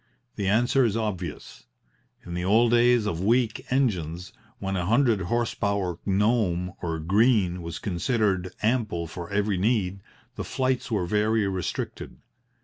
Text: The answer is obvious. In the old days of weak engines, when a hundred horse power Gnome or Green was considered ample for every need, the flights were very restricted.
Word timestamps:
The 0.35 0.47
answer 0.47 0.83
is 0.83 0.97
obvious. 0.97 1.67
In 2.25 2.33
the 2.33 2.43
old 2.43 2.71
days 2.71 3.05
of 3.05 3.21
weak 3.23 3.67
engines, 3.71 4.33
when 4.57 4.75
a 4.75 4.87
hundred 4.87 5.21
horse 5.21 5.53
power 5.53 5.99
Gnome 6.07 6.73
or 6.81 6.97
Green 6.97 7.61
was 7.61 7.77
considered 7.77 8.51
ample 8.63 9.05
for 9.05 9.29
every 9.29 9.59
need, 9.59 9.99
the 10.37 10.43
flights 10.43 10.89
were 10.89 11.05
very 11.05 11.47
restricted. 11.47 12.17